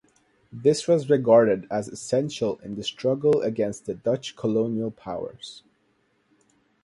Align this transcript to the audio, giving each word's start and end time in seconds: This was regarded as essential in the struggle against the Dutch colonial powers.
This 0.51 0.87
was 0.87 1.11
regarded 1.11 1.67
as 1.69 1.87
essential 1.87 2.57
in 2.63 2.73
the 2.73 2.81
struggle 2.83 3.43
against 3.43 3.85
the 3.85 3.93
Dutch 3.93 4.35
colonial 4.35 4.89
powers. 4.89 5.61